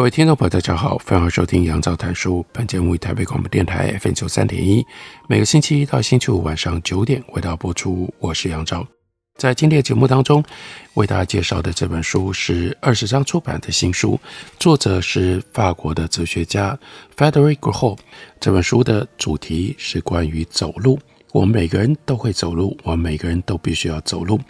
[0.00, 2.42] 各位听众朋友，大家好，欢迎收听杨照谈书。
[2.54, 4.82] 本节目为台北广播电台 FM 九三点一，
[5.28, 8.10] 每个星期一到星期五晚上九点为大家播出。
[8.18, 8.82] 我是杨照，
[9.36, 10.42] 在今天的节目当中，
[10.94, 14.18] 为大家介绍的这本书是二十章出版的新书，
[14.58, 16.78] 作者是法国的哲学家
[17.14, 17.98] Frédéric Gros。
[18.40, 20.98] 这本书的主题是关于走路。
[21.30, 24.40] 我们每个人都会走路，我们每个人都必须要走路。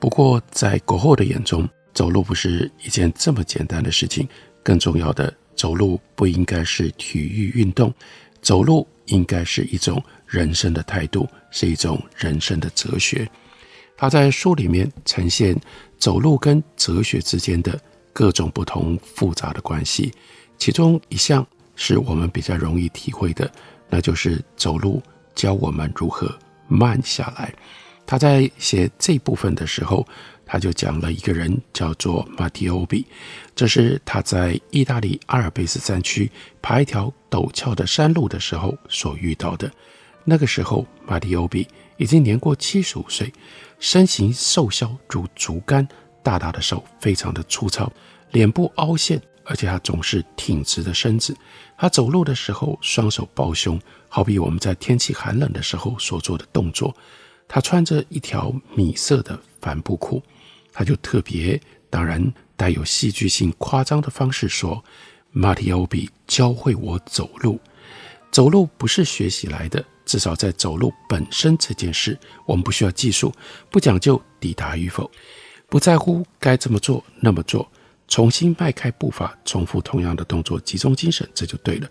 [0.00, 4.28] 不过，在 Gros 的眼中，走路不是一件这么简单的事情。
[4.66, 7.94] 更重要的，走路不应该是体育运动，
[8.42, 13.30] 走路应该是一种人生的态度，是一种人生的哲学。
[13.96, 15.56] 他在书里面呈现
[15.98, 17.80] 走路跟哲学之间的
[18.12, 20.12] 各种不同复杂的关系，
[20.58, 23.48] 其中一项是我们比较容易体会的，
[23.88, 25.00] 那就是走路
[25.36, 26.36] 教我们如何
[26.66, 27.54] 慢下来。
[28.04, 30.04] 他在写这部分的时候。
[30.46, 33.04] 他就讲了一个人叫做马蒂欧比，
[33.54, 36.30] 这是他在意大利阿尔卑斯山区
[36.62, 39.68] 爬一条陡峭的山路的时候所遇到的。
[40.24, 43.32] 那个时候，马蒂欧比已经年过七十五岁，
[43.78, 45.86] 身形瘦削如竹竿，
[46.22, 47.92] 大大的手非常的粗糙，
[48.30, 51.36] 脸部凹陷，而且他总是挺直的身子。
[51.76, 56.96] 他走路的时候，双手抱胸，好比我们在天气寒冷的时候所做的动作。
[57.48, 60.22] 他穿着一条米色的帆布裤。
[60.78, 62.22] 他就特别，当然
[62.54, 64.84] 带有戏剧性、夸张的方式说
[65.32, 67.58] ：“马蒂欧比教会我走路，
[68.30, 73.32] 走路不是学习来的，至少在走路本身这件事，我们不需要技术，
[73.70, 75.10] 不讲究抵达与否，
[75.70, 77.66] 不在乎该这么做那么做，
[78.06, 81.88] 重新迈开步伐，重复同样的动作，集中精神，这就对了。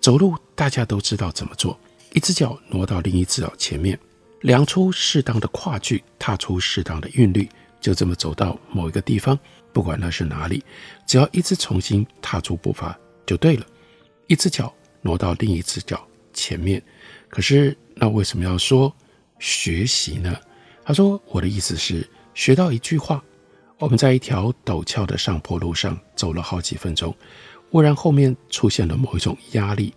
[0.00, 1.76] 走路大家都知道怎么做，
[2.12, 3.98] 一只脚挪到另一只脚前面，
[4.42, 7.48] 量出适当的跨距，踏出适当的韵律。”
[7.80, 9.38] 就这么走到某一个地方，
[9.72, 10.64] 不管那是哪里，
[11.06, 13.66] 只要一直重新踏出步伐就对了。
[14.26, 16.82] 一只脚挪到另一只脚前面，
[17.28, 18.94] 可是那为什么要说
[19.38, 20.36] 学习呢？
[20.84, 23.22] 他说：“我的意思是学到一句话。
[23.78, 27.14] 我们在一条陡峭的上坡路上走了好几分钟，
[27.70, 29.94] 忽然后面出现了某一种压力，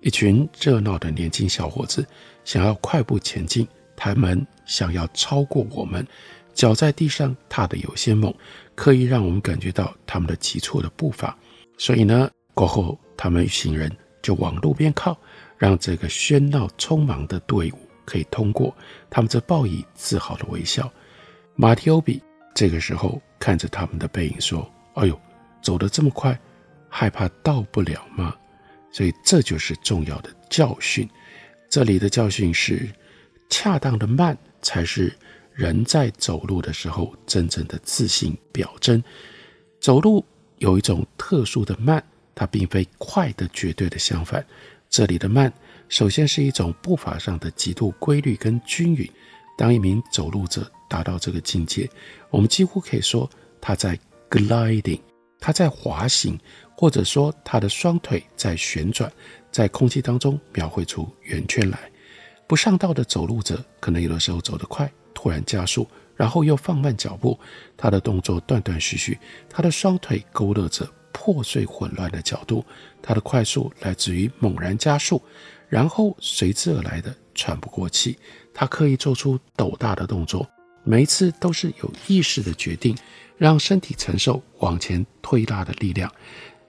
[0.00, 2.06] 一群热闹的年轻小伙子
[2.44, 3.66] 想要快步前进，
[3.96, 6.06] 他们想要超过我们。”
[6.54, 8.32] 脚在地上踏得有些猛，
[8.74, 11.36] 刻意让我们感觉到他们的急促的步伐。
[11.78, 13.90] 所以呢，过后他们一行人
[14.20, 15.18] 就往路边靠，
[15.56, 18.74] 让这个喧闹匆忙的队伍可以通过。
[19.10, 20.90] 他们则报以自豪的微笑。
[21.54, 22.22] 马提欧比
[22.54, 25.18] 这个时候看着他们的背影说：“哎呦，
[25.62, 26.38] 走得这么快，
[26.88, 28.34] 害怕到不了吗？”
[28.92, 31.08] 所以这就是重要的教训。
[31.70, 32.88] 这里的教训是，
[33.48, 35.12] 恰当的慢才是。
[35.54, 39.02] 人在走路的时候，真正的自信表征。
[39.80, 40.24] 走路
[40.58, 42.02] 有一种特殊的慢，
[42.34, 44.44] 它并非快的绝对的相反。
[44.88, 45.52] 这里的慢，
[45.88, 49.08] 首先是一种步伐上的极度规律跟均匀。
[49.56, 51.88] 当一名走路者达到这个境界，
[52.30, 53.28] 我们几乎可以说
[53.60, 53.98] 他在
[54.30, 55.00] gliding，
[55.38, 56.38] 他在滑行，
[56.76, 59.12] 或者说他的双腿在旋转，
[59.50, 61.90] 在空气当中描绘出圆圈来。
[62.46, 64.90] 不上道的走路者，可能有的时候走得快。
[65.14, 67.38] 突然加速，然后又放慢脚步，
[67.76, 69.18] 他的动作断断续续，
[69.48, 72.64] 他的双腿勾勒着破碎混乱的角度，
[73.00, 75.22] 他的快速来自于猛然加速，
[75.68, 78.18] 然后随之而来的喘不过气。
[78.54, 80.46] 他刻意做出陡大的动作，
[80.84, 82.96] 每一次都是有意识的决定，
[83.36, 86.12] 让身体承受往前推拉的力量，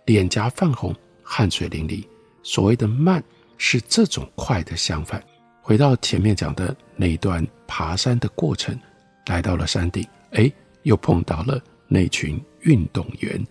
[0.05, 2.05] 脸颊泛红，汗水淋漓。
[2.41, 3.23] 所谓的慢，
[3.57, 5.21] 是这种快的相反。
[5.65, 8.77] 回到前面讲的那一段爬山的过程，
[9.27, 10.51] 来到了山顶，哎，
[10.81, 11.57] 又碰到了
[11.87, 13.41] 那群运动员，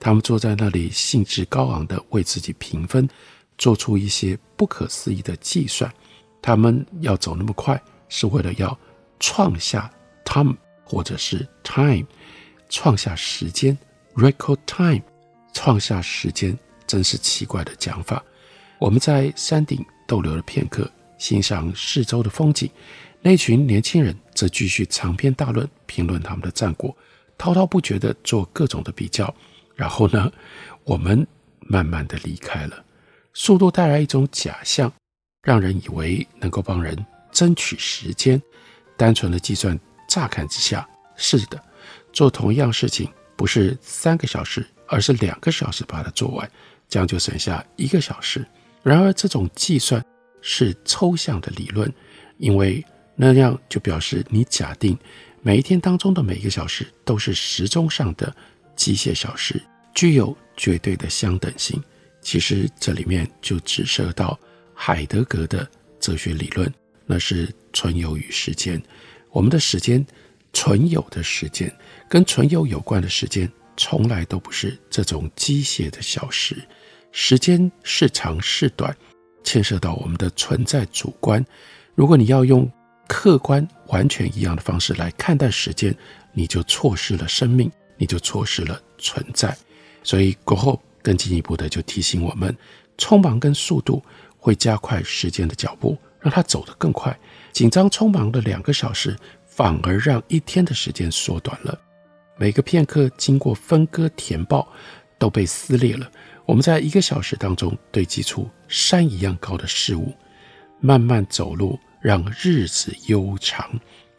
[0.00, 3.08] 他们坐在那里，兴致高昂地为自己评分，
[3.56, 5.88] 做出一些不可思议的计算。
[6.42, 8.76] 他们要走那么快，是为了要
[9.20, 9.88] 创下
[10.24, 12.04] time 或者是 time，
[12.68, 13.78] 创下时间
[14.16, 15.02] record time，
[15.52, 18.20] 创下时间，真是奇怪的讲法。
[18.80, 20.90] 我们在山顶逗留了片刻。
[21.20, 22.68] 欣赏四周的风景，
[23.20, 26.96] 那群年轻人则继续长篇大论评论他们的战果。
[27.36, 29.32] 滔滔不绝地做各种的比较，
[29.76, 30.32] 然后呢，
[30.84, 31.26] 我们
[31.60, 32.84] 慢慢地离开了。
[33.34, 34.92] 速度带来一种假象，
[35.42, 36.96] 让人以为能够帮人
[37.30, 38.40] 争取时间。
[38.96, 39.78] 单纯的计算，
[40.08, 41.62] 乍看之下是的，
[42.12, 46.50] 做同样事情不是三个小时，而是两个小时把它做完，
[46.88, 48.46] 这样就省下一个小时。
[48.82, 50.04] 然而，这种计算
[50.42, 51.92] 是抽象的理论，
[52.38, 52.84] 因为
[53.14, 54.96] 那样就表示你假定
[55.42, 58.34] 每一天当中的每一个小时都是时钟上的
[58.76, 59.60] 机械小时，
[59.94, 61.82] 具有绝对的相等性。
[62.22, 64.38] 其实这里面就指涉到
[64.74, 66.72] 海德格的哲学理论，
[67.06, 68.80] 那是存有与时间。
[69.30, 70.04] 我们的时间，
[70.52, 71.74] 存有的时间，
[72.08, 76.56] 跟存有有关的时间，从来都不是这种机械的小时。
[77.12, 78.94] 时间是长是短，
[79.42, 81.44] 牵涉到我们的存在主观。
[81.94, 82.70] 如果你要用
[83.08, 85.94] 客观完全一样的方式来看待时间，
[86.32, 89.56] 你就错失了生命，你就错失了存在。
[90.02, 92.56] 所以，过后更进一步的就提醒我们，
[92.96, 94.02] 匆忙跟速度
[94.38, 97.18] 会加快时间的脚步，让它走得更快。
[97.52, 101.78] 紧张匆忙的两个小时，反而让一天的时间缩短了。
[102.38, 104.66] 每个片刻经过分割填报，
[105.18, 106.10] 都被撕裂了。
[106.50, 110.12] 我们在一个小时当中堆积出山一样高的事物，
[110.80, 113.70] 慢慢走路，让日子悠长，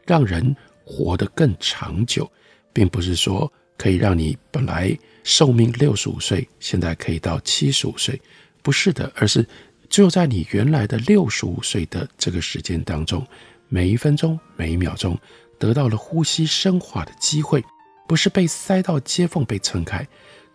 [0.07, 0.55] 让人
[0.85, 2.31] 活得更长久，
[2.71, 8.17] 并不是说可以让你本来寿命六十五岁，现在可以到七十五岁，
[8.61, 9.45] 不是的，而是
[9.89, 13.27] 只有在你原来的六十五岁的这个时间当中，
[13.67, 15.19] 每一分钟、每一秒钟
[15.59, 17.61] 得到了呼吸生化的机会，
[18.07, 20.07] 不是被塞到接缝被撑开。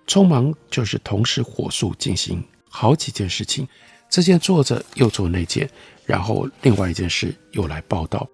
[0.07, 3.67] 匆忙就是同时火速进行好几件事情，
[4.09, 5.69] 这件做着又做那件，
[6.05, 8.27] 然后另外一件事又来报道。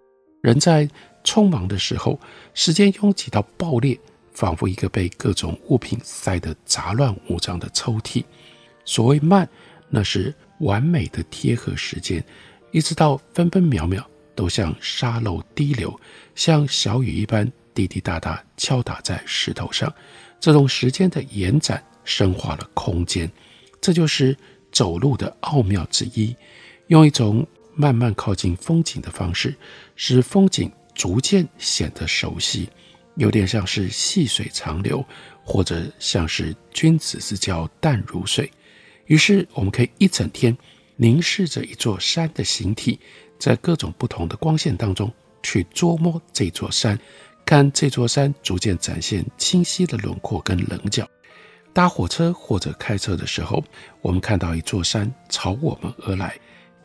[0.43, 0.89] 人在
[1.25, 2.19] 匆忙的时候，
[2.53, 3.99] 时间拥挤到爆裂，
[4.33, 8.25] 仿佛一个被各种物品塞得杂乱无章的抽屉。
[8.85, 9.49] 所谓慢，
[9.89, 12.23] 那是完美的贴合时间，
[12.73, 14.05] 一直到分分秒秒
[14.35, 15.99] 都像沙漏滴流，
[16.35, 19.93] 像小雨一般滴滴答答敲打在石头上。
[20.43, 23.31] 这种时间的延展深化了空间，
[23.81, 24.37] 这就是
[24.73, 26.35] 走路的奥妙之一。
[26.89, 27.47] 用一种
[27.77, 29.55] 慢慢靠近风景的方式，
[29.95, 32.69] 使风景逐渐显得熟悉，
[33.15, 35.05] 有点像是细水长流，
[35.45, 38.51] 或者像是君子之交淡如水。
[39.07, 40.59] 于是，我们可以一整天
[40.97, 42.99] 凝视着一座山的形体，
[43.39, 45.09] 在各种不同的光线当中
[45.41, 46.99] 去捉摸这座山。
[47.45, 51.07] 看这座山逐渐展现清晰的轮廓跟棱角。
[51.75, 53.63] 搭火车或者开车的时候，
[54.01, 56.39] 我们看到一座山朝我们而来，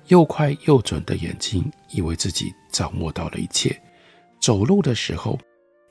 [0.07, 3.77] 又快又准的眼睛以为自己掌握到了一切。
[4.39, 5.37] 走路的时候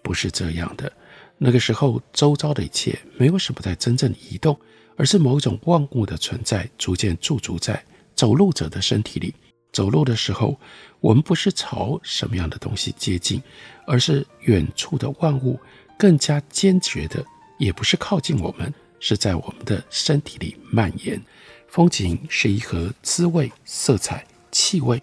[0.02, 0.90] 不是这样的，
[1.36, 4.58] 那个时候周遭的一切没有什么在真正移动，
[4.96, 7.84] 而是某种万物的存在逐渐驻足在
[8.14, 9.34] 走路者的身体里。
[9.76, 10.58] 走路的时候，
[11.00, 13.42] 我们不是朝什么样的东西接近，
[13.86, 15.60] 而是远处的万物
[15.98, 17.22] 更加坚决的，
[17.58, 21.22] 也不是靠近我们，是在我们的身体里蔓延。
[21.68, 25.02] 风景是一盒滋味、色彩、气味，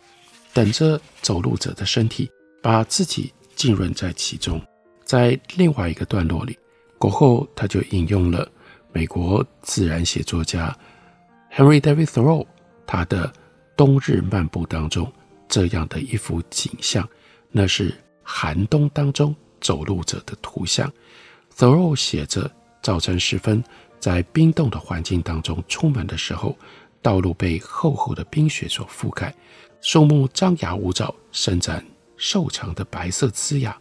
[0.54, 4.60] 等着走路者的身体把自己浸润在其中。
[5.06, 6.58] 在另外一个段落里，
[6.98, 8.52] 过后他就引用了
[8.92, 10.76] 美国自然写作家
[11.54, 12.48] Henry David Thoreau
[12.88, 13.32] 他的。
[13.76, 15.12] 冬日漫步当中，
[15.48, 17.08] 这样的一幅景象，
[17.50, 20.92] 那是寒冬当中走路者的图像。
[21.58, 22.50] Thoreau 写着：
[22.82, 23.64] 早晨时分，
[24.00, 26.56] 在冰冻的环境当中出门的时候，
[27.02, 29.34] 道路被厚厚的冰雪所覆盖，
[29.82, 31.84] 树木张牙舞爪，伸展
[32.16, 33.76] 瘦长的白色枝桠。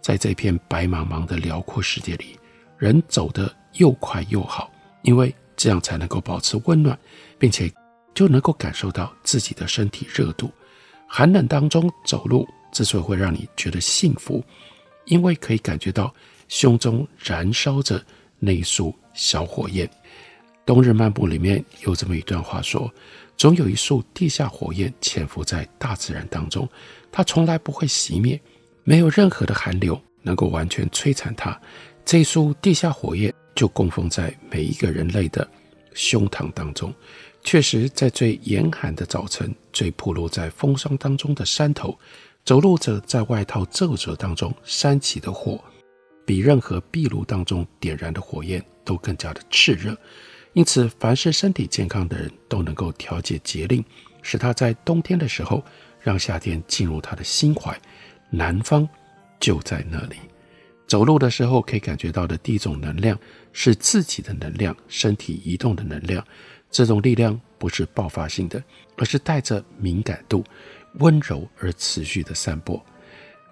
[0.00, 2.38] 在这片白茫茫的辽阔世界里，
[2.76, 4.70] 人走得又快又好，
[5.02, 6.98] 因为这样才能够保持温暖，
[7.38, 7.72] 并且。
[8.18, 10.50] 就能够感受到自己的身体热度。
[11.06, 14.44] 寒冷当中走路之所以会让你觉得幸福，
[15.04, 16.12] 因为可以感觉到
[16.48, 18.04] 胸中燃烧着
[18.40, 19.88] 那一束小火焰。
[20.66, 22.92] 冬日漫步里面有这么一段话说：
[23.36, 26.68] 总有一束地下火焰潜伏在大自然当中，
[27.12, 28.40] 它从来不会熄灭，
[28.82, 31.56] 没有任何的寒流能够完全摧残它。
[32.04, 35.48] 这束地下火焰就供奉在每一个人类的
[35.94, 36.92] 胸膛当中。
[37.42, 41.98] 确实，在最严寒的早晨，最暴露在风霜当中的山头，
[42.44, 45.62] 走路者在外套皱褶当中煽起的火，
[46.26, 49.96] 比任何壁炉当中点燃的火焰都更加的炽热。
[50.52, 53.82] 因此，凡是身体健康的人都能够调节节令，
[54.20, 55.62] 使他在冬天的时候
[56.00, 57.78] 让夏天进入他的心怀。
[58.30, 58.86] 南方
[59.40, 60.16] 就在那里。
[60.86, 63.18] 走路的时候可以感觉到的第一种能量
[63.52, 66.22] 是自己的能量，身体移动的能量。
[66.70, 68.62] 这种力量不是爆发性的，
[68.96, 70.44] 而是带着敏感度、
[70.94, 72.84] 温柔而持续的散播。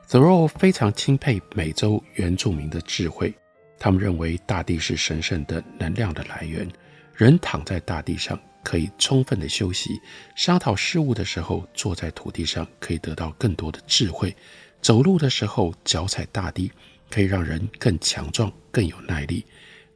[0.08, 3.34] Thoreau 非常钦佩美洲原住民的智慧，
[3.78, 6.68] 他们认为大地是神圣的能量的来源。
[7.14, 9.98] 人躺在大地上可以充分的休息，
[10.36, 14.36] 商讨事物的时候坐在土地上可以得到更多的智慧。
[14.82, 16.70] 走路的时候脚踩大地，
[17.10, 19.44] 可以让人更强壮、更有耐力。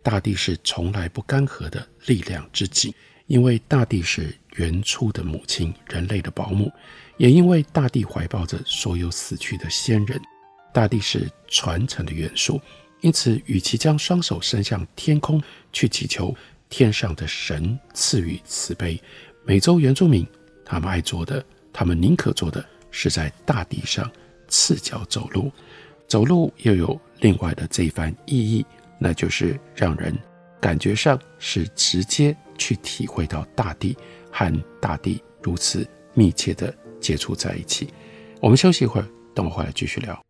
[0.03, 2.93] 大地是从来不干涸的力量之井。
[3.31, 6.69] 因为大地是原初的母亲，人类的保姆；
[7.17, 10.21] 也因为大地怀抱着所有死去的先人，
[10.75, 12.61] 大地是传承的元素。
[13.03, 15.41] 因此，与其将双手伸向天空
[15.73, 16.35] 去祈求
[16.69, 19.01] 天上的神赐予慈悲，
[19.45, 20.27] 美洲原住民
[20.65, 24.11] 他们爱做的，他们宁可做的是在大地上
[24.49, 25.53] 赤脚走路。
[26.09, 28.67] 走路又有另外的这一番意义，
[28.99, 30.19] 那就是让人
[30.61, 32.37] 感觉上是直接。
[32.61, 33.97] 去体会到大地
[34.31, 37.89] 和大地如此密切的接触在一起。
[38.39, 40.30] 我们休息一会儿，等我回来继续聊。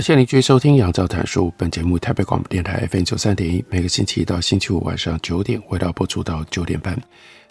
[0.00, 1.48] 感谢您继续收听《杨照谈书》。
[1.58, 6.98] 本节目台北广播电台 FM 九三点一，每个星期一到星期五晚上九点，为大家播出到九点半。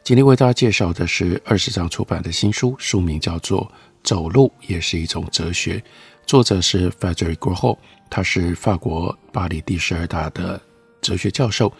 [0.03, 3.61] 今天为大家介绍的是二十章出版的新书，书名叫做
[4.03, 5.77] 《走路也是一种哲学》，
[6.25, 7.77] 作者是 Frédéric Gros，
[8.09, 10.59] 他是法国巴黎第十二大的
[11.03, 11.71] 哲学教授，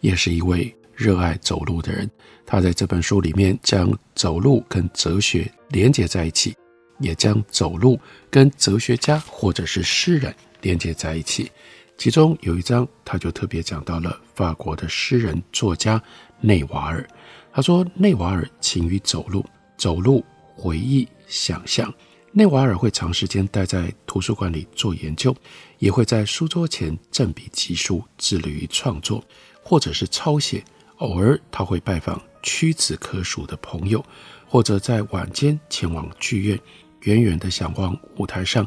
[0.00, 2.10] 也是一位热爱走路的人。
[2.46, 6.56] 他在这本书里面将走路跟哲学连接在一起。
[7.04, 11.52] 也将走路跟哲学家或者是诗人连接在一起，
[11.98, 16.02] 其中有一章他就特别讲到了法国的诗人作家
[16.40, 17.06] 内瓦尔。
[17.52, 19.44] 他说，内瓦尔勤于走路，
[19.76, 20.24] 走路
[20.56, 21.92] 回忆想象。
[22.32, 25.36] 内瓦尔会长时间待在图书馆里做研究，
[25.78, 29.22] 也会在书桌前振笔疾书，致力于创作
[29.62, 30.64] 或者是抄写。
[30.98, 34.04] 偶尔他会拜访屈指可数的朋友，
[34.48, 36.58] 或者在晚间前往剧院。
[37.04, 38.66] 远远地想望舞台上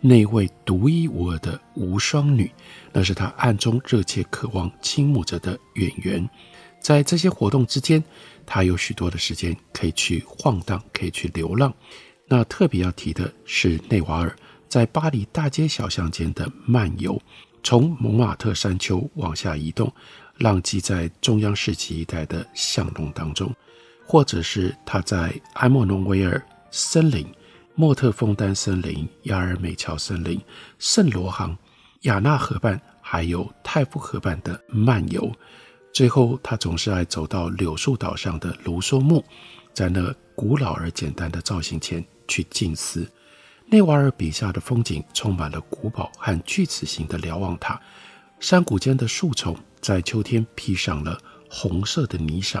[0.00, 2.50] 那位独一无二的无双女，
[2.92, 6.28] 那是他暗中热切渴望倾慕着的演员。
[6.80, 8.02] 在这些活动之间，
[8.46, 11.74] 他有许多的时间可以去晃荡，可以去流浪。
[12.28, 14.36] 那特别要提的是内瓦尔
[14.68, 17.20] 在巴黎大街小巷间的漫游，
[17.64, 19.92] 从蒙马特山丘往下移动，
[20.36, 23.52] 浪迹在中央世纪一带的巷弄当中，
[24.06, 26.40] 或者是他在埃莫农维尔
[26.70, 27.26] 森林。
[27.80, 30.40] 莫特枫丹森林、亚尔美桥森林、
[30.80, 31.56] 圣罗航、
[32.00, 35.32] 亚纳河畔，还有泰夫河畔的漫游。
[35.92, 39.24] 最后，他总是爱走到柳树岛上的卢梭墓，
[39.72, 43.08] 在那古老而简单的造型前去静思。
[43.66, 47.80] 内瓦尔笔下的风景充满了古堡和锯齿形的瞭望塔，
[48.40, 51.16] 山谷间的树丛在秋天披上了
[51.48, 52.60] 红色的霓裳，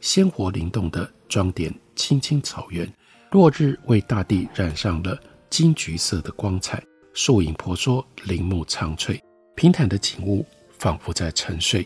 [0.00, 2.90] 鲜活灵动的装点青青草原。
[3.34, 6.80] 落日为大地染上了金橘色的光彩，
[7.14, 9.20] 树影婆娑，林木苍翠，
[9.56, 10.46] 平坦的景物
[10.78, 11.84] 仿佛在沉睡。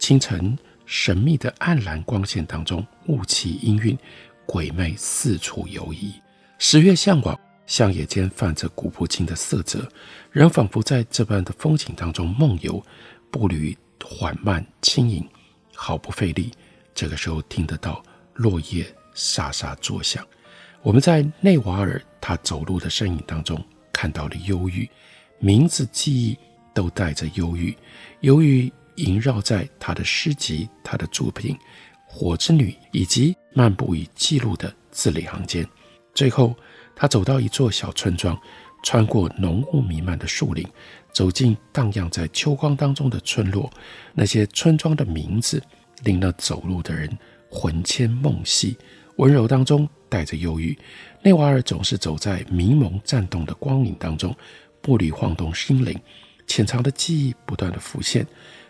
[0.00, 3.96] 清晨神秘的暗蓝光线当中，雾气氤氲，
[4.44, 6.12] 鬼魅四处游移。
[6.58, 9.88] 十月向往，乡野间泛着古朴青的色泽，
[10.32, 12.84] 人仿佛在这般的风景当中梦游，
[13.30, 15.24] 步履缓慢轻盈，
[15.76, 16.50] 毫不费力。
[16.92, 18.02] 这个时候听得到
[18.34, 20.26] 落叶沙沙作响。
[20.82, 24.88] 我们在内瓦尔他走路的身影当中看到了忧郁，
[25.38, 26.36] 名字记忆
[26.72, 27.76] 都带着忧郁，
[28.20, 31.54] 忧郁萦绕在他的诗集、他的作品
[32.06, 35.66] 《火之女》以及漫步与记录的字里行间。
[36.14, 36.54] 最后，
[36.94, 38.38] 他走到一座小村庄，
[38.84, 40.66] 穿过浓雾弥漫的树林，
[41.12, 43.68] 走进荡漾在秋光当中的村落。
[44.14, 45.62] 那些村庄的名字
[46.04, 47.10] 令那走路的人
[47.50, 48.76] 魂牵梦系，
[49.16, 50.76] 温柔当中带着忧郁。
[51.22, 54.34] 内瓦尔总是走在迷蒙颤动的光影当中，
[54.80, 55.98] 步履晃动心灵，
[56.46, 58.26] 潜藏的记忆不断地浮现。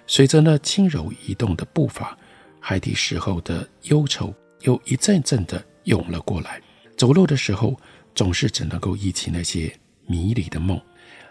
[0.06, 2.16] 随着那轻柔移动的步伐，
[2.60, 6.60] 海底时候的忧愁又一阵阵地涌了过来。
[6.96, 7.78] 走路的时候，
[8.14, 9.72] 总是只能够忆起那些
[10.06, 10.80] 迷离的梦。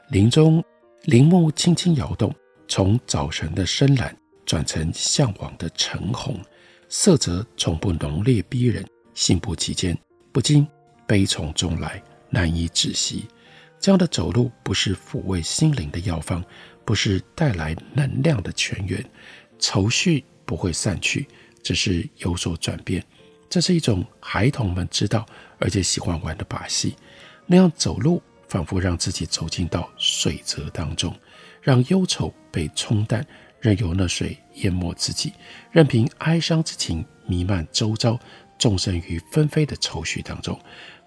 [0.09, 0.63] 林中
[1.03, 2.33] 林木轻轻摇动，
[2.67, 6.39] 从早晨的深蓝转成向往的橙红，
[6.87, 8.87] 色泽从不浓烈逼人，
[9.17, 9.97] 信步其间，
[10.31, 10.65] 不禁
[11.07, 13.25] 悲从中来，难以止息。
[13.79, 16.45] 这样的走路不是抚慰心灵的药方，
[16.85, 19.03] 不是带来能量的泉源，
[19.57, 21.27] 愁绪不会散去，
[21.63, 23.03] 只是有所转变。
[23.49, 25.25] 这是一种孩童们知道
[25.57, 26.95] 而且喜欢玩的把戏，
[27.47, 31.11] 那样走路仿佛让自己走进到水泽当中，
[31.59, 33.25] 让忧愁被冲淡，
[33.59, 35.33] 任由那水淹没自己，
[35.71, 38.19] 任凭哀伤之情弥漫周遭，
[38.57, 40.59] 纵身于纷飞的愁绪当中，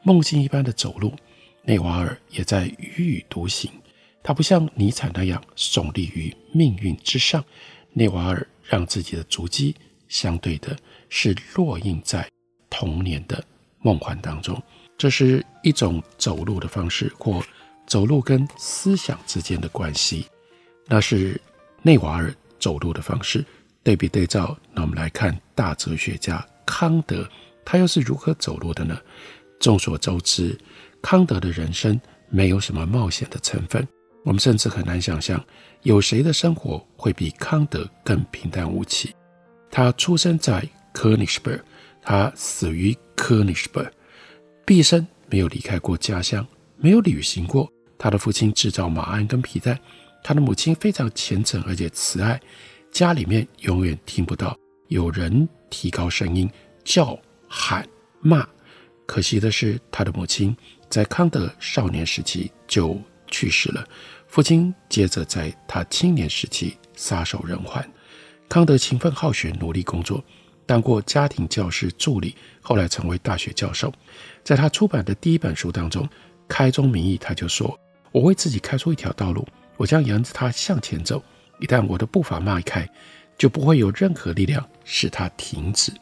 [0.02, 1.12] 梦境一般的走路。
[1.62, 3.70] 内瓦尔也在踽踽独行，
[4.22, 7.44] 他不像尼采那样耸立于命运之上，
[7.92, 9.76] 内瓦尔让自己的足迹
[10.08, 10.76] 相对的
[11.10, 12.26] 是落印在
[12.70, 13.44] 童年的
[13.80, 14.60] 梦幻当中，
[14.96, 17.44] 这是一种走路的方式，或
[17.86, 20.26] 走路跟思想之间的关系。
[20.86, 21.38] 那是
[21.82, 23.44] 内瓦尔走路的方式。
[23.82, 27.28] 对比对照，那我们来看大哲学家康德，
[27.64, 28.98] 他又是如何走路的呢？
[29.58, 30.58] 众所周知，
[31.02, 33.86] 康德的人生没有什么冒险的成分。
[34.22, 35.42] 我们甚至很难想象，
[35.82, 39.14] 有谁的生活会比康德更平淡无奇。
[39.70, 41.50] 他出生在柯尼斯堡，
[42.02, 43.82] 他死于柯尼斯堡，
[44.66, 47.70] 毕生没有离开过家乡，没有旅行过。
[47.98, 49.78] 他的父亲制造马鞍跟皮带，
[50.22, 52.40] 他的母亲非常虔诚而且慈爱，
[52.90, 54.56] 家里面永远听不到
[54.88, 56.50] 有人提高声音
[56.84, 57.88] 叫喊
[58.20, 58.46] 骂。
[59.06, 60.56] 可惜的是，他的母亲
[60.88, 63.84] 在康德少年时期就去世了，
[64.28, 67.84] 父亲接着在他青年时期撒手人寰。
[68.48, 70.22] 康德勤奋好学，努力工作，
[70.66, 73.92] 当过家庭教师助理，后来成为大学教授。
[74.44, 76.04] 在他出版的第一本书当中，
[76.48, 77.78] 《开宗明义》，他就说
[78.10, 81.22] ：“我为自己开出一条道路，我将沿着它向前走。
[81.60, 82.88] 一旦我的步伐迈开，
[83.38, 85.92] 就不会有任何力量使它停止。”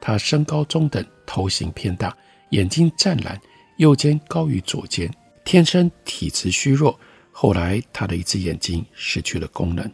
[0.00, 2.16] 他身高中等，头型偏大，
[2.50, 3.38] 眼睛湛蓝，
[3.78, 5.12] 右肩高于左肩，
[5.44, 6.98] 天生体质虚弱。
[7.32, 9.90] 后来他的一只眼睛失去了功能。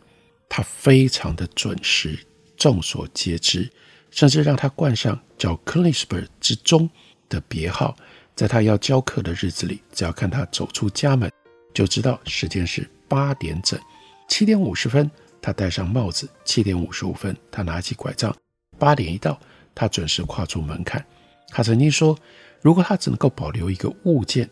[0.47, 2.19] 他非常的准时，
[2.57, 3.69] 众所皆知，
[4.11, 6.89] 甚至让他冠上叫克里斯伯之钟
[7.31, 7.97] 的别号。
[8.37, 11.33] 在他要教课的日子里，只要看他走出家门，
[11.73, 13.81] 就知道时间是八点整。
[14.29, 15.11] 七点五十分，
[15.41, 18.35] 他戴上帽子；七点五十五分，他拿起拐杖。
[18.79, 19.39] 八点一到，
[19.75, 21.05] 他准时跨出门槛。
[21.49, 22.19] 他曾经说，
[22.61, 24.49] 如果他只能够保留一个物件，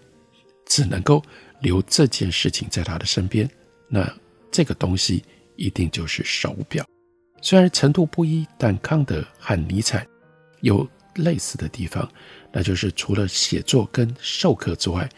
[0.66, 1.22] 只能够
[1.60, 3.48] 留这件事情在他的身边，
[3.88, 4.08] 那
[4.50, 5.24] 这个东西。
[5.54, 6.84] 一定就是手表，
[7.42, 10.04] 虽然程度不一，但康德和尼采
[10.62, 12.10] 有类似的地方，
[12.50, 15.08] 那就是除了写作跟授课之外，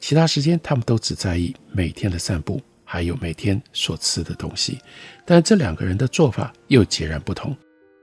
[0.00, 2.60] 其他时间他们都只在意每天的散步，
[2.92, 4.78] 还有每天所吃的东西。
[5.24, 7.56] 但这两个人的做法又截然不同。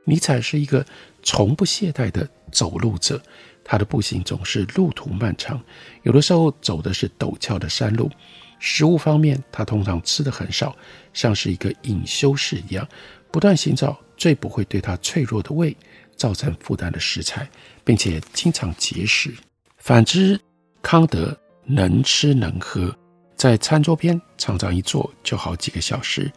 [0.03, 0.83] 尼采是一个
[1.21, 3.21] 从不懈怠的走路者，
[3.63, 5.61] 他的步行总是路途漫长，
[6.01, 8.09] 有的时候走的是陡峭的山路。
[8.57, 10.75] 食物方面，他通常吃的很少，
[11.13, 12.87] 像是一个隐修士一样，
[13.31, 15.77] 不断寻找最不会对他脆弱的胃
[16.15, 17.47] 造成负担的食材，
[17.83, 19.31] 并且经常节食。
[19.77, 20.41] 反之，
[20.81, 22.91] 康德能吃能喝，
[23.39, 26.29] 在餐桌边常常一坐就好几个小时。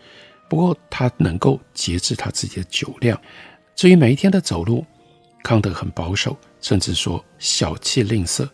[0.48, 3.20] 不过，他能够节制他自己的酒量。
[3.74, 4.86] 至于每一天的走路，
[5.42, 8.48] 康德很保守，甚至说小气吝啬。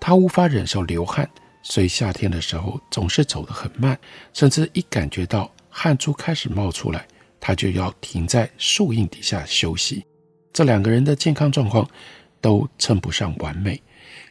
[0.00, 1.30] 他无法忍受流汗，
[1.62, 3.96] 所以夏天的时候总是走得很慢，
[4.32, 7.06] 甚至一感觉到汗珠开始冒出来，
[7.38, 10.04] 他就要停在树荫底下休息。
[10.52, 11.88] 这两个人的健康状况
[12.40, 13.80] 都称不上完美。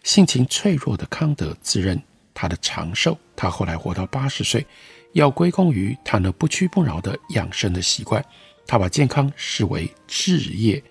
[0.04, 1.98] 性情脆弱的康德自认
[2.42, 4.66] 他的长寿，他后来活到八十岁，
[5.14, 8.26] 要归功于他那不屈不挠的养生的习惯。
[8.66, 10.84] 他把健康视为置业，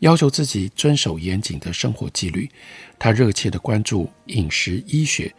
[0.00, 2.50] 要求自己遵守严谨的生活纪律。
[2.98, 5.32] 他热切地关注饮食医学，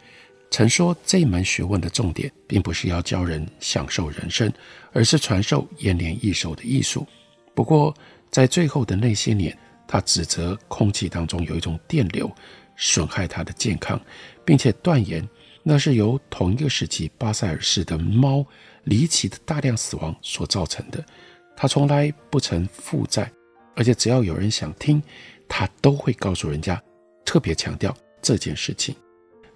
[0.50, 4.50] 曾说这门学问的重点并不是要教人享受人生，
[4.94, 7.06] 而是传授延年益寿的艺术。
[7.54, 7.94] 不过，
[8.30, 9.54] 在最后的那些年，
[9.86, 12.34] 他指责空气当中有一种电流
[12.74, 14.00] 损害他的健康，
[14.46, 15.28] 并且断言
[15.62, 18.44] 那是由同一个时期巴塞尔市的猫
[18.84, 21.04] 离奇的大量死亡所造成的。
[21.56, 23.30] 他从来不曾负债，
[23.74, 25.02] 而且只要有人想听，
[25.48, 26.80] 他都会告诉人家，
[27.24, 28.94] 特别强调这件事情。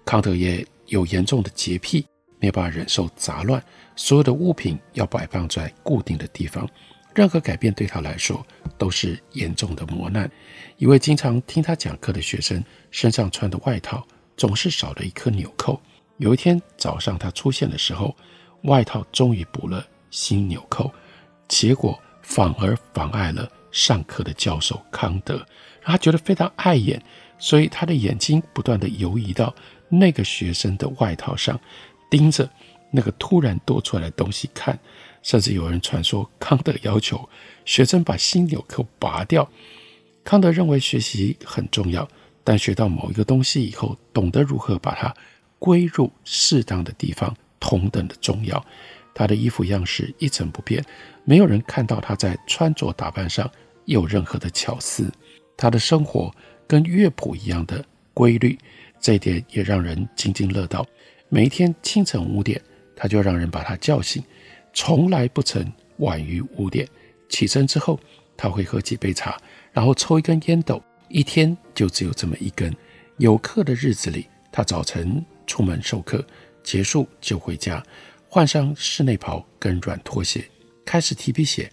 [0.05, 2.05] 康德也有严重的洁癖，
[2.39, 3.63] 没有办法忍受杂乱，
[3.95, 6.69] 所有的物品要摆放在固定的地方。
[7.15, 8.45] 任何改变对他来说
[8.77, 10.29] 都是严重的磨难。
[10.77, 12.61] 一位经常听他讲课的学生
[12.91, 15.79] 身上穿的外套总是少了一颗纽扣。
[16.23, 18.15] 有一天早上他出现的时候，
[18.61, 20.89] 外套终于补了新纽扣，
[21.49, 25.45] 结果反而妨碍了上课的教授康德，
[25.81, 27.03] 他觉得非常碍眼，
[27.37, 29.53] 所以他的眼睛不断地游移到
[29.89, 31.59] 那个学生的外套上，
[32.09, 32.49] 盯着
[32.89, 34.79] 那个突然多出来的东西看。
[35.23, 37.27] 甚至有人传说，康德要求
[37.65, 39.45] 学生把新纽扣拔掉。
[40.23, 42.07] 康德认为学习很重要，
[42.45, 45.13] 但学到某一个东西以后，懂得如何把它
[45.63, 48.61] 归入适当的地方，同等的重要。
[49.13, 50.83] 他的衣服样式一成不变，
[51.23, 53.49] 没有人看到他在穿着打扮上
[53.85, 55.09] 有任何的巧思。
[55.55, 56.29] 他的生活
[56.67, 57.81] 跟乐谱一样的
[58.13, 58.59] 规律，
[58.99, 60.85] 这一点也让人津津乐道。
[61.29, 62.61] 每一天清晨五点，
[62.93, 64.21] 他就让人把他叫醒。
[64.73, 65.65] 从来不曾
[65.99, 66.85] 晚于五点
[67.29, 67.97] 起身之后，
[68.35, 69.37] 他会喝几杯茶，
[69.71, 72.75] 然后抽一根烟斗，一天就只有这么一根。
[73.17, 75.23] 有课的日子里，他早晨
[75.53, 76.25] 出门授课，
[76.63, 77.85] 结束就回家，
[78.27, 80.43] 换上室内袍跟软拖鞋，
[80.83, 81.71] 开始提笔写，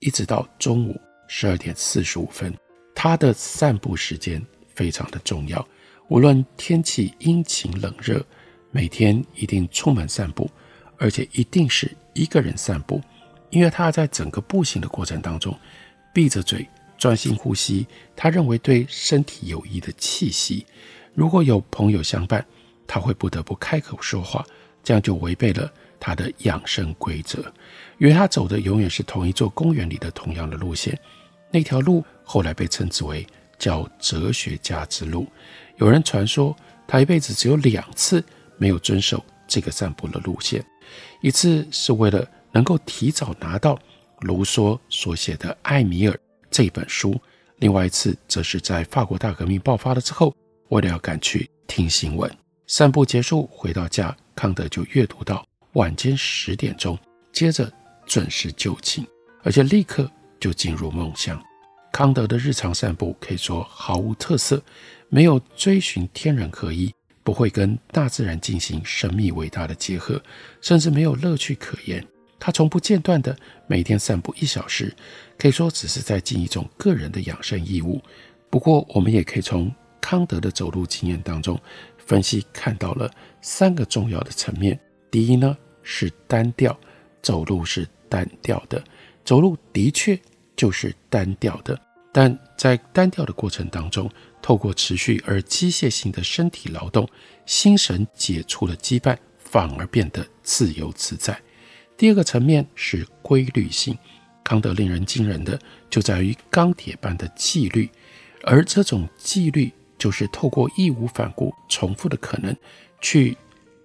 [0.00, 2.54] 一直到中午十二点四十五分。
[2.94, 5.66] 他的散步时间非常的重要，
[6.10, 8.22] 无论天气阴晴冷热，
[8.70, 10.50] 每天一定出门散步，
[10.98, 11.90] 而且一定是。
[12.12, 13.00] 一个人散步，
[13.48, 15.58] 因为他在整个步行的过程当中，
[16.12, 16.68] 闭着嘴
[16.98, 20.66] 专心呼吸，他认为对身体有益的气息。
[21.14, 22.46] 如果有朋友相伴，
[22.86, 24.44] 他会不得不开口说话，
[24.82, 27.38] 这样就违背了他的养生规则。
[27.98, 30.98] 因为他走的永远是同一座公园里的同样的路线，
[31.50, 33.26] 那条路后来被称之为
[33.58, 35.26] 叫哲学家之路。
[35.76, 36.54] 有人传说
[36.86, 38.24] 他一辈子只有两次
[38.58, 40.64] 没有遵守这个散步的路线。
[41.20, 43.78] 一次是为了能够提早拿到
[44.20, 46.14] 卢梭所写的《艾米尔》
[46.50, 47.18] 这本书，
[47.58, 50.34] 另外一次则是在法国大革命爆发了之后，
[50.68, 52.41] 为了要赶去听新闻。
[52.66, 56.98] 散步结束回到家，康德就阅读到晚间十点钟，
[57.32, 57.70] 接着
[58.06, 59.04] 准时就寝，
[59.42, 61.42] 而且立刻就进入梦乡。
[61.92, 64.62] 康德的日常散步可以说毫无特色，
[65.08, 66.92] 没有追寻天人合一。
[67.24, 70.20] 不会跟大自然进行神秘伟大的结合，
[70.60, 72.04] 甚至没有乐趣可言。
[72.40, 73.36] 他从不间断地
[73.68, 74.92] 每天散步一小时，
[75.38, 78.02] 可以说只是在尽一种个人的养生义务。
[78.50, 81.56] 不过，我们也可以从康德的走路经验当中
[82.12, 84.78] 分析，看到了三个重要的层面。
[85.10, 86.78] 第一呢，是单调，
[87.22, 88.84] 走路是单调的，
[89.24, 90.20] 走路的确
[90.54, 91.80] 就是单调的，
[92.12, 94.10] 但在单调的过程当中。
[94.42, 97.08] 透过持续而机械性的身体劳动，
[97.46, 101.40] 心神解除了羁绊，反而变得自由自在。
[101.96, 103.96] 第二个层面是规律性，
[104.44, 107.88] 康德令人惊人的就在于钢铁般的纪律，
[108.42, 109.72] 而这种纪律
[110.02, 112.52] 就是透过义无反顾、重复的可能
[113.00, 113.38] 去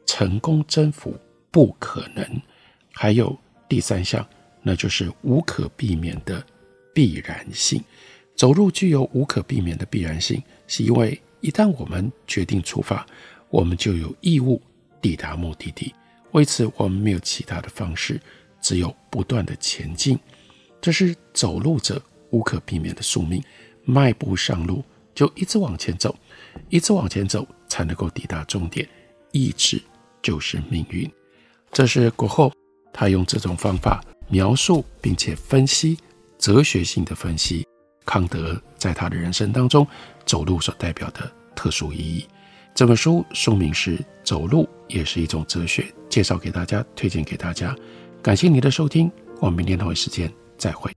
[0.08, 1.16] 成功征服
[1.52, 2.42] 不可能。
[2.92, 3.38] 还有
[3.70, 4.28] 第三项，
[4.64, 6.44] 那就是无可避免的
[6.92, 7.80] 必然性。
[8.36, 13.06] 走路具有无可避免的必然性，是因为一旦我们决定出发，
[13.52, 14.60] 我们就有义务
[15.00, 15.94] 抵达目的地。
[16.32, 18.20] 为此，我们没有其他的方式，
[18.60, 20.18] 只有不断的前进。
[20.82, 22.02] 这是走路者
[22.32, 23.40] 无可避免的宿命。
[23.86, 24.84] 迈步上路，
[25.18, 26.16] 就一直往前走，
[26.70, 28.88] 一直往前走，才能够抵达终点。
[29.32, 29.82] 意志
[30.22, 31.12] 就是命运。
[31.72, 32.54] 这是过后，
[32.94, 34.00] 他用这种方法
[34.30, 35.98] 描述并且分析
[36.38, 37.66] 哲学性的分析。
[38.06, 39.88] 康德在他的人生当中，
[40.24, 42.24] 走路所代表的特殊意义。
[42.76, 47.76] 这本书书名是《走路也是一种哲学》，介绍给大家，推荐给大家。
[48.22, 50.97] 感谢你的收听，我们明天同一时间再会。